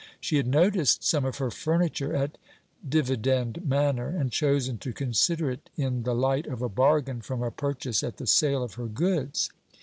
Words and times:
She 0.19 0.37
had 0.37 0.47
noticed 0.47 1.03
some 1.03 1.25
of 1.25 1.37
her 1.37 1.51
furniture 1.51 2.15
at 2.15 2.39
'Dividend 2.89 3.63
Manor,' 3.69 4.09
and 4.09 4.31
chosen 4.31 4.79
to 4.79 4.93
consider 4.93 5.51
it 5.51 5.69
in 5.77 6.01
the 6.01 6.15
light 6.15 6.47
of 6.47 6.63
a 6.63 6.69
bargain 6.69 7.21
from 7.21 7.43
a 7.43 7.51
purchase 7.51 8.01
at 8.01 8.17
the 8.17 8.25
sale 8.25 8.63
of 8.63 8.73
her 8.73 8.87
goods. 8.87 9.51